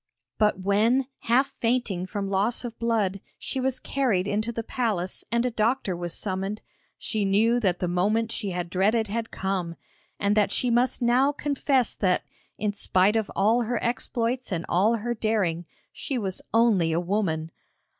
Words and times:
But 0.39 0.59
when, 0.61 1.05
half 1.19 1.45
fainting 1.45 2.07
from 2.07 2.27
loss 2.27 2.65
of 2.65 2.79
blood, 2.79 3.21
she 3.37 3.59
was 3.59 3.79
carried 3.79 4.25
into 4.25 4.51
the 4.51 4.63
palace 4.63 5.23
and 5.31 5.45
a 5.45 5.51
doctor 5.51 5.95
was 5.95 6.15
summoned, 6.15 6.59
she 6.97 7.23
knew 7.23 7.59
that 7.59 7.77
the 7.77 7.87
moment 7.87 8.31
she 8.31 8.49
had 8.49 8.71
dreaded 8.71 9.09
had 9.09 9.29
come, 9.29 9.75
and 10.19 10.35
that 10.35 10.51
she 10.51 10.71
must 10.71 11.03
now 11.03 11.31
confess 11.31 11.93
that, 11.93 12.23
in 12.57 12.73
spite 12.73 13.15
of 13.15 13.29
all 13.35 13.61
her 13.61 13.77
exploits 13.83 14.51
and 14.51 14.65
all 14.67 14.95
her 14.95 15.13
daring, 15.13 15.65
she 15.91 16.17
was 16.17 16.41
only 16.51 16.91
a 16.91 16.99
woman. 16.99 17.51